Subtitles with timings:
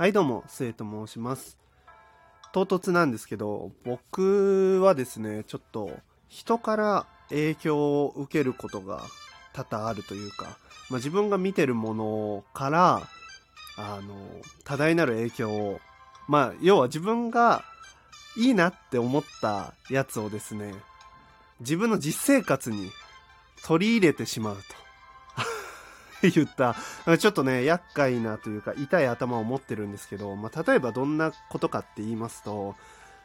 [0.00, 1.58] はいどうも、せいと申します。
[2.54, 5.90] 唐突なんですけど、僕はですね、ちょっと
[6.26, 9.02] 人から影響を受けることが
[9.52, 10.56] 多々あるというか、
[10.88, 13.02] まあ、自分が見てるものから、
[13.76, 14.16] あの、
[14.64, 15.80] 多大なる影響を、
[16.28, 17.62] まあ、要は自分が
[18.38, 20.72] いいなって思ったやつをですね、
[21.60, 22.90] 自分の実生活に
[23.66, 24.62] 取り入れてしまうと。
[26.28, 26.76] 言った、
[27.18, 32.74] ちょっとね、厄介なというか、痛い頭を持ってるんですけど、まあ、例えばどんなことかって言いますと、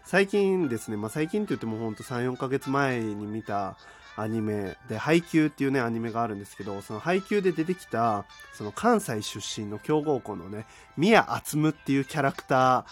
[0.06, 3.78] 最近ですね、まあ、最近って言ってもほんと3、4ヶ月前に見た
[4.16, 12.86] アニメで、配給っていうね、アニメがあるんですけど、その配給で出てきた、その関西出身の強豪校のね、宮敦夢っていうキャラクタ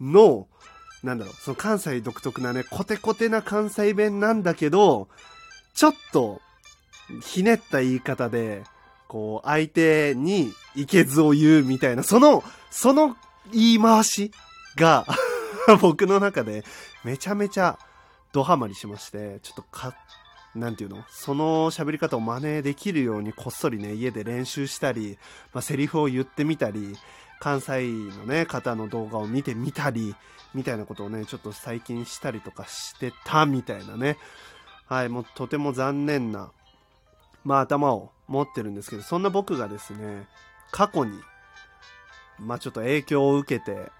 [0.00, 0.48] ーの、
[1.02, 5.08] なんだろう、その関西独特なね、コテコテな関西弁なんだけど、
[5.74, 6.42] ちょっと、
[7.22, 8.64] ひねった言い方で、
[9.08, 13.16] こう、相手にいけずを言うみたいな、その、その
[13.52, 14.32] 言い回し
[14.76, 15.06] が、
[15.80, 16.64] 僕の中で
[17.04, 17.78] めちゃめちゃ
[18.32, 19.94] ドハマりしまして、ちょっとか、
[20.54, 21.04] なんていうの？
[21.10, 25.18] その喋り方を真似できるようにこっそりね、家で練習したり、
[25.52, 26.96] まあ、セリフを言ってみたり、
[27.40, 30.14] 関西のね、方の動画を見てみたり、
[30.54, 34.16] みたいなことをね、ちょっと最近したりとかしてたみたいなね。
[34.86, 36.50] はい、もうとても残念な、
[37.44, 40.26] まあ頭を持ってるんですけど、そんな僕がですね、
[40.70, 41.18] 過去に、
[42.38, 43.90] まあちょっと影響を受けて、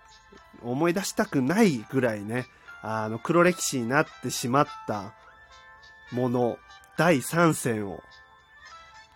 [0.62, 2.46] 思い出したくないぐらいね、
[2.82, 5.14] あの、黒歴史になってしまった
[6.12, 6.58] もの、
[6.96, 8.02] 第3戦を、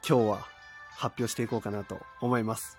[0.07, 0.47] 今日は
[0.97, 2.77] 発表していこうかなと思います。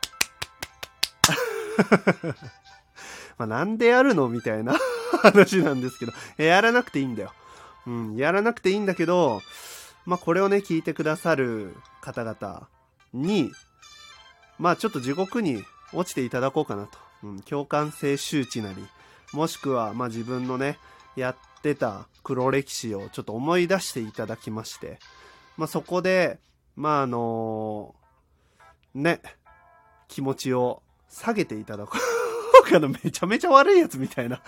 [3.37, 4.75] まあなんでやるのみたいな
[5.21, 7.33] 話なんですけど、やらなくていいんだよ。
[7.87, 9.41] うん、やらなくていいんだけど、
[10.05, 12.67] まあこれをね、聞いてくださる方々
[13.13, 13.51] に、
[14.57, 16.97] まあちょっと地獄に落ちていただこうかなと。
[17.23, 18.83] うん、共感性周知なり、
[19.33, 20.79] もしくは、まあ自分のね、
[21.15, 24.99] やってた黒歴史をちょっと思い出していただきまして、
[25.57, 26.39] まあそこで、
[26.75, 27.95] まああの
[28.95, 29.21] ね、
[30.07, 32.87] 気持ちを下げていただこうかな。
[32.87, 34.41] めちゃめちゃ悪いやつみたいな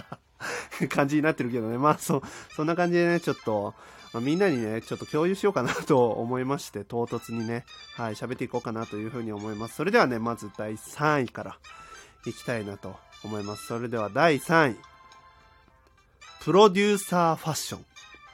[0.88, 1.78] 感じになってるけどね。
[1.78, 2.22] まあそ、
[2.54, 3.74] そんな感じでね、ちょっと、
[4.12, 7.64] まあ、みんなにね、ちょっと共有しようかなと思いまして、唐突にね、
[7.96, 9.76] はい、喋っていこうかなというふうに思います。
[9.76, 11.56] それではね、まず第3位から
[12.26, 13.66] いきたいなと思います。
[13.66, 14.76] それでは第3位。
[16.42, 17.84] プロデューサーファッション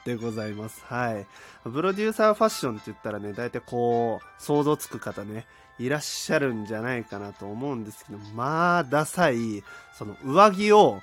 [0.05, 0.83] でございます。
[0.85, 1.27] はい。
[1.63, 5.45] プロデューサーファッションって言ったらね、大体こう、想像つく方ね、
[5.77, 9.63] いらっしゃるんじゃないかなと思うんですけど、まあ、ダサい、
[9.97, 11.01] その上着を、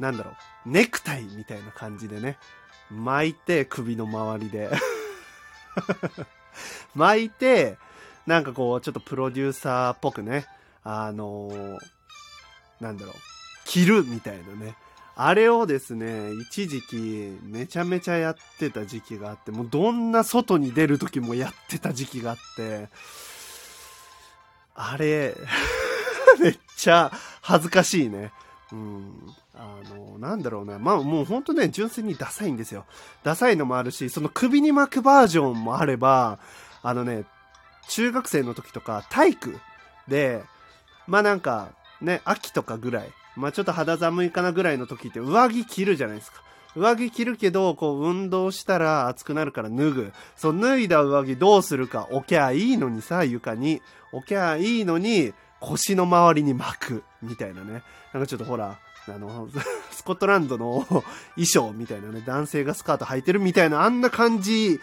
[0.00, 0.34] なんだろう、
[0.70, 2.38] ネクタイみたいな感じでね、
[2.90, 4.70] 巻いて首の周りで。
[6.94, 7.76] 巻いて
[8.26, 10.46] なんかこうちょっとプロデューサーっぽくね。
[10.82, 11.78] あのー
[12.80, 13.14] なんだろう。
[13.64, 14.76] 着るみたいなね。
[15.18, 22.90] あれをですね一時期めちゃめちゃやってた時期があってもうどんな外に出る時もやってた時期があって
[24.74, 25.34] あれ
[26.38, 27.10] めっちゃ
[27.40, 28.30] 恥ずかしいね。
[28.72, 29.12] うん
[29.54, 30.78] あの、なんだろうな。
[30.78, 32.84] まあもうほんとね、純粋にダサいんですよ。
[33.22, 36.38] ダサいのもあるし、その首に巻くバージョンもあれば、
[36.82, 37.24] あのね、
[37.88, 39.60] 中学生の時とか体育
[40.08, 40.42] で、
[41.06, 41.68] まあなんか、
[42.00, 46.42] ね、秋とかぐらい、まあちょっと肌寒いかなぐらいの時って上着着るじゃないですか。
[46.74, 50.12] 上着着るけど、こう運動したら暑くなるから脱ぐ。
[50.36, 52.08] そう、脱いだ上着どうするか。
[52.10, 53.80] 置きゃいいのにさ、床に。
[54.12, 57.04] 置きゃいいのに、腰の周りに巻く。
[57.22, 57.82] みたいなね。
[58.12, 58.78] なんかちょっとほら、
[59.08, 59.48] あの、
[59.90, 60.84] スコットランドの
[61.34, 64.80] 衣装みたいなね、男性がスカート履いてるみたいな、あんな感じ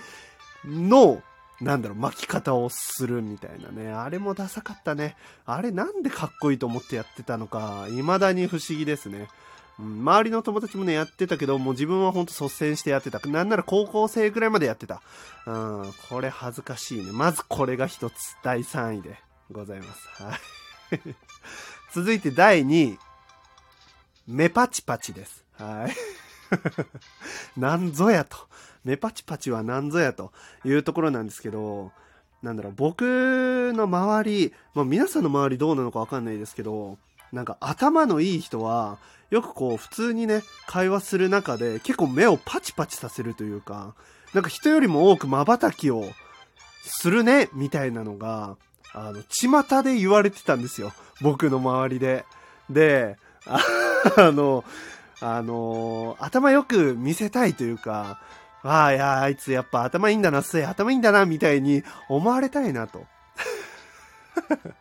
[0.66, 1.22] の、
[1.62, 3.92] なんだろう、巻き方をするみたいなね。
[3.92, 5.16] あれもダサかったね。
[5.46, 9.28] あれなんでかっこいいと思ってやってたのか、未だに不思議ですね。
[9.80, 13.20] うん、周りの友達もね、やってたけど、もう自分はほんと率先してやってた。
[13.28, 15.02] なんなら高校生ぐらいまでやってた。
[15.48, 17.12] うん、これ恥ずかしいね。
[17.12, 18.14] まずこれが一つ、
[18.44, 19.18] 第3位で
[19.52, 20.24] ございます。
[20.24, 20.63] はい。
[21.94, 23.00] 続いて第2位。
[24.28, 25.44] メパチパチです。
[25.54, 25.96] はい。
[27.60, 28.38] なんぞやと。
[28.84, 30.32] メパチパチはなんぞやと
[30.66, 31.92] いうところなんですけど、
[32.42, 36.98] なんだろう、僕の周り、まあ皆さんの周りどうなのかわかんないですけど、
[37.32, 38.98] なんか頭のいい人は、
[39.30, 43.96] よくこう普通にね、会話する中で結構目をパチパチさせるというか、
[44.34, 46.06] なんか人よりも多く瞬きを
[46.84, 48.58] するね、みたいなのが、
[48.94, 50.94] あの、巷で言われてたんですよ。
[51.22, 52.26] 僕の周りで。
[52.70, 53.60] で、あ
[54.32, 54.64] の、
[55.22, 58.20] あの頭よく見せたいというか、
[58.62, 63.06] ああ、いや、あいつやっぱ頭いいんだな、せ頭いいんだな、みたいに思われたいなと。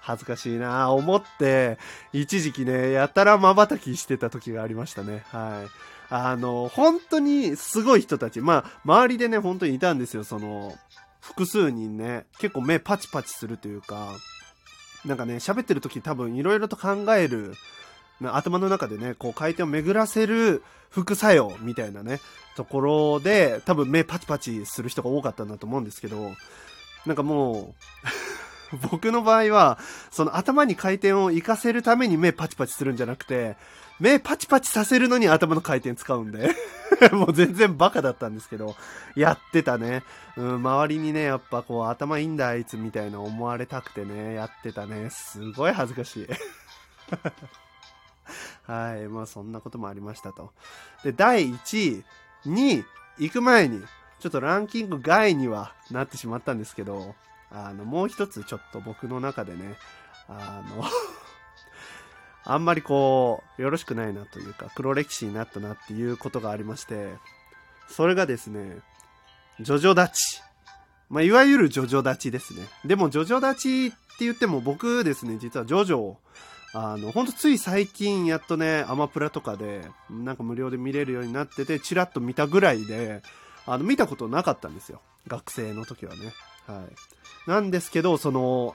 [0.00, 1.78] 恥ずかしいな思って、
[2.12, 5.24] 一時期ね、やたら瞬きしてた時がありましたね。
[5.30, 5.70] はい。
[6.14, 10.76] あの、本当にすごい人たち、まあ、周りでね、本当にいたんですよ、その、
[11.22, 14.08] 複数人ね、結構目パチパチするというか、
[15.04, 17.54] なんかね、喋ってる時多分いろいろと考える、
[18.20, 22.20] 頭の中でね、こう回転を巡らせる副作用みたいなね、
[22.56, 26.32] ところで、多分目パチパチする人が多かったんだと思うんですけど、
[27.06, 27.74] なんかも
[28.72, 29.78] う僕の場合は、
[30.10, 33.56] その頭に回転を活かせるために目パチパチするんじゃなくて、
[34.02, 36.56] 目パチパチさせるのに頭の回転使うんで
[37.12, 38.74] もう全然バカだったんですけど、
[39.14, 40.02] やってたね。
[40.36, 45.08] うん、周りにね、やっぱこう頭いいんだあいつみたいな思われたくてね、やってたね。
[45.10, 46.28] すごい恥ずかしい
[48.66, 50.52] はい、まあそんなこともありましたと。
[51.04, 52.04] で、第1
[52.44, 52.84] 位に
[53.18, 53.82] 行く前に、
[54.20, 57.14] ちょっとランキング外にはなってしまったんですけど、
[57.50, 59.76] あの、もう一つちょっと僕の中でね、
[60.28, 60.84] あの
[62.44, 67.08] あんまりこう、よろしくないなというか、黒歴史になったなっていうことがありまして、
[67.88, 68.78] それがですね、
[69.60, 70.42] ジョジョ立ち。
[71.08, 72.66] まあ、いわゆるジョジョ立ちですね。
[72.84, 76.16] でも、ジョジョ立ちって言っても僕ですね、実はジョジョ
[76.74, 83.22] あの、ほんとつい最近やっとね、アマプラとかで、なんか無料で見れるようになってて、チラッと見たぐらいで、
[83.66, 85.02] あの、見たことなかったんですよ。
[85.26, 86.32] 学生の時はね。
[86.66, 86.86] は
[87.46, 87.50] い。
[87.50, 88.74] なんですけど、その、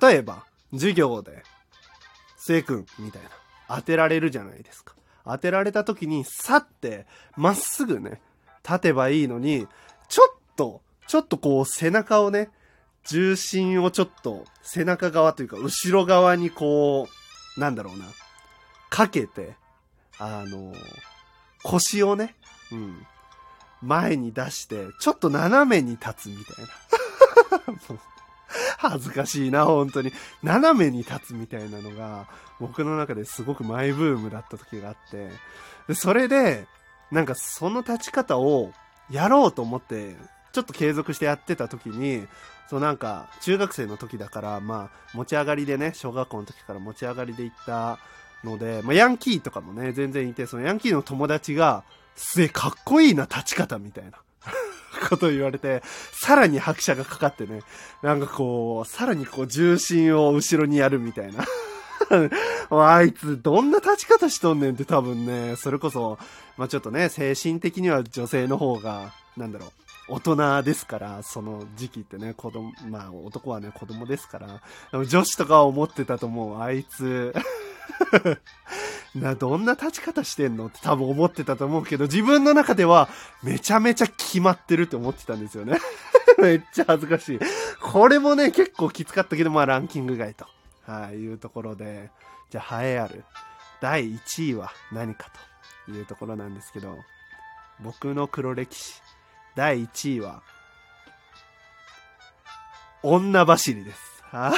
[0.00, 1.44] 例えば、授業で、
[2.40, 3.28] 末君、みたいな、
[3.68, 4.94] 当てられるじゃないですか。
[5.24, 7.06] 当てられた時に、さって、
[7.36, 8.20] まっすぐね、
[8.64, 9.66] 立てばいいのに、
[10.08, 12.50] ちょっと、ちょっとこう背中をね、
[13.04, 17.08] 重心をちょっと背中側というか後ろ側にこ
[17.56, 18.04] う、なんだろうな、
[18.90, 19.54] かけて、
[20.18, 20.72] あの、
[21.62, 22.34] 腰をね、
[22.72, 23.06] うん、
[23.82, 28.00] 前に出して、ちょっと斜めに立つみたいな。
[28.88, 30.10] 恥ずかしいな、本当に。
[30.42, 32.26] 斜めに立つみたいなのが、
[32.58, 35.28] 僕の中ですごくマイブームだった時があって、
[35.88, 36.66] でそれで、
[37.10, 38.72] なんかその立ち方を
[39.10, 40.16] やろうと思って、
[40.52, 42.26] ちょっと継続してやってた時に、
[42.70, 47.98] そうなんか、中学生の時だから、まあ、持ち上がりでね、小学校の時から持ち上がりで行った
[48.44, 51.84] ので、まあ、ヤンキーとかもね、全然いて、そのヤンキーの友達が、
[52.14, 54.12] すげえかっこいいな、立ち方みたいな。
[55.10, 57.62] ことを言われて、さらに拍車がかかってね、
[58.02, 61.44] なんかこう、さらにこう重心を後ろにやるみたいな。
[62.70, 66.18] あいつ、どんな立ち方しとんねんって多分ね、それこそ、
[66.56, 69.70] まあちょっとね、精神的には女性の方が、なんだろう、
[70.14, 74.38] 大人ですから、その時期ってね、子供、まあ男はね、子供ですか
[74.92, 76.60] ら、女子とかは思ってたと思う。
[76.60, 77.34] あいつ
[79.14, 83.08] な、どんな立ち方してんのって多分思ってたと思うけど、自分の中では
[83.42, 85.78] めちゃめちゃ決まってるって思ってたんですよね。
[86.38, 87.40] めっちゃ恥ずかしい。
[87.80, 90.46] これもね、結構きつかったけど、まあランキング外と、
[90.86, 92.10] はい、いうところで、
[92.50, 93.24] じゃあ栄えある
[93.80, 95.30] 第1位は何か
[95.86, 96.96] というところなんですけど、
[97.80, 99.02] 僕の黒歴史。
[99.56, 100.42] 第1位は、
[103.02, 104.22] 女走りです。
[104.30, 104.54] は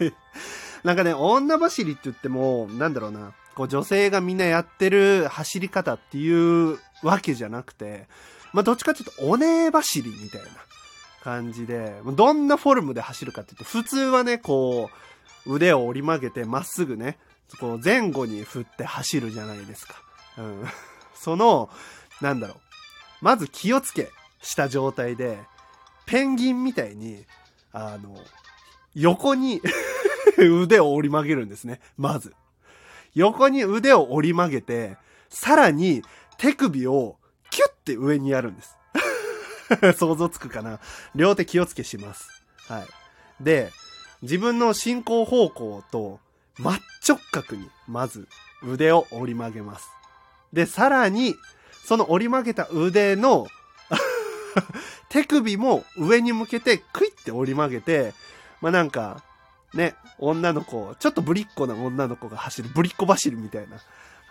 [0.00, 0.12] い。
[0.84, 8.06] なんかね、女走りって言っても、なんだろうな、こう女性がみんなやってる走り方っていうわけじゃなくて、
[8.52, 10.48] まあどっちかっていうとお姉走りみたいな
[11.22, 14.90] 感じで、どんなフォルムで走るかって言うと、普通はね、こ
[15.46, 17.18] う、腕を折り曲げてまっすぐね、
[17.58, 19.94] こう前後に振って走るじゃないですか。
[20.36, 20.64] うん。
[21.14, 21.70] その、
[22.20, 22.58] なんだろう。
[23.22, 24.10] まず気をつけ
[24.42, 25.38] した状態で、
[26.04, 27.24] ペンギンみたいに、
[27.72, 28.18] あの、
[28.94, 29.62] 横に
[30.62, 31.80] 腕を折り曲げるんですね。
[31.96, 32.34] まず。
[33.14, 34.96] 横に腕を折り曲げて、
[35.28, 36.02] さらに
[36.38, 37.16] 手首を
[37.50, 38.76] キュッて上にやるんです。
[39.96, 40.80] 想像つくかな？
[41.14, 42.28] 両手気をつけします。
[42.68, 42.86] はい。
[43.42, 43.70] で、
[44.22, 46.20] 自分の進行方向と
[46.58, 48.26] 真っ直角に、まず
[48.62, 49.88] 腕を折り曲げます。
[50.52, 51.36] で、さらに、
[51.84, 53.46] その折り曲げた腕の
[55.10, 58.14] 手首も上に向けてクイって折り曲げて、
[58.60, 59.22] まあ、なんか、
[59.74, 63.66] ね、女の子、ちょっとぶりっ子な女の子が走る、ぶりっ子走るみたい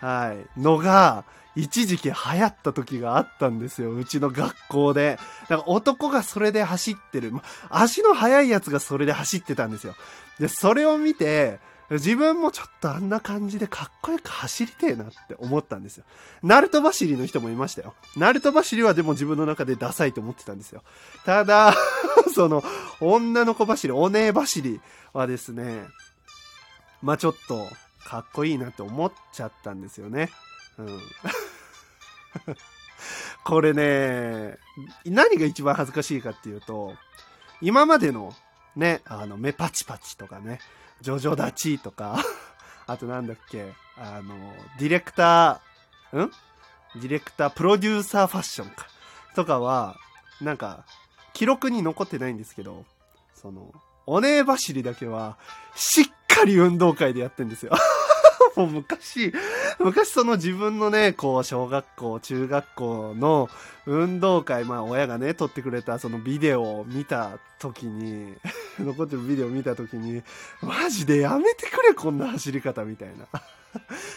[0.00, 1.24] な、はい、のが、
[1.56, 3.94] 一時期流行った時があったんですよ。
[3.94, 5.18] うちの学校で。
[5.48, 7.30] だから男がそれで走ってる。
[7.30, 9.94] ま足の速いやつがそれで走ってたんですよ。
[10.40, 11.60] で、それを見て、
[11.90, 16.04] 自分もちょっとあんな感じでかっこよく走りてえなって思ったんですよ。
[16.42, 17.94] ナルト走りの人もいましたよ。
[18.16, 20.82] ナルト走りはでも自分の中でダサいと思ってたんですよ。
[21.24, 21.74] ただ、
[22.34, 22.62] その、
[23.00, 24.80] 女の子走り、お姉走り
[25.12, 25.84] はですね、
[27.02, 27.68] まあちょっと、
[28.04, 30.28] かっこいいなって思っちゃったんですよね。
[30.78, 31.00] うん。
[33.44, 34.58] これね、
[35.04, 36.94] 何が一番恥ずかしいかっていうと、
[37.60, 38.34] 今までの
[38.76, 40.60] ね、あの、目パチパチとかね、
[41.00, 42.18] ジョジョ立ちとか、
[42.86, 44.34] あとなんだっけ、あの、
[44.78, 46.30] ディレクター、ん？
[46.96, 48.86] ディレクター、プロデューサーファッションか。
[49.34, 49.96] とかは、
[50.40, 50.84] なんか、
[51.34, 52.84] 記録に残ってないんですけど、
[53.34, 53.72] その、
[54.06, 55.36] お姉走りだけは、
[55.74, 57.72] しっかり運動会でやってんですよ。
[58.56, 59.32] もう昔、
[59.80, 63.50] 昔その自分のね、こう、小学校、中学校の
[63.84, 68.34] 運動会、まあ親がね、撮ってくれたそのビデオを見た時に、
[68.78, 70.22] 残ってるビデオを見た時に、
[70.62, 73.26] マジでやめてくれ、こんな走り方みたいな。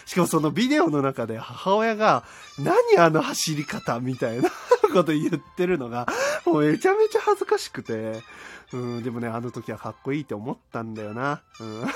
[0.05, 2.23] しかもそのビデオの中で母親が、
[2.59, 4.51] 何あの走り方みたいな
[4.97, 6.07] こと言ってるのが、
[6.45, 8.21] もうめちゃめちゃ恥ずかしくて、
[8.73, 11.41] うん、でもね、あの時はかっこいいって思ったんだよな。
[11.59, 11.85] うん。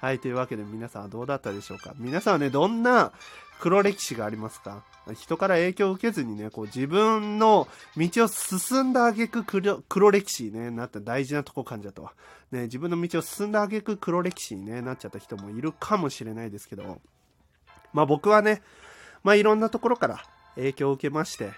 [0.00, 1.92] はい、というわけで皆さんはどうだったでしょうか。
[1.96, 3.12] 皆さんはね、どんな
[3.60, 4.82] 黒歴史がありますか。
[5.14, 12.14] 人から影響を受けずにね、こう自分の道を進んだ挙句黒黒歴史に、ね、なった大事なとこ感じたわ。
[12.50, 17.00] ね、自分の道を進んだ挙句黒歴史に、ね、なっちゃった人もいるかもしれないですけど、
[17.92, 18.62] まあ僕はね、
[19.22, 20.24] まあいろんなところから
[20.60, 21.52] 影響を受けまして、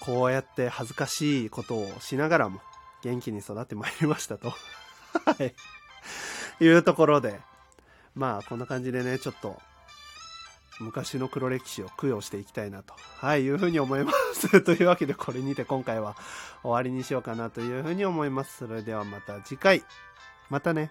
[0.00, 2.60] こうやって恥ずかしいことをしながらも
[3.02, 4.50] 元気に育ってまいりましたと。
[4.50, 4.56] は
[5.44, 5.54] い。
[6.64, 7.40] いうところで、
[8.14, 9.60] まあこんな感じでね、ちょっと
[10.80, 14.60] 昔の黒歴史を供養していきたいなと、はい、いうふうに思います。
[14.62, 16.16] というわけでこれにて今回は
[16.62, 18.58] 終わりにしようかなというふうに思います。
[18.58, 19.84] それではまた次回。
[20.50, 20.90] またね。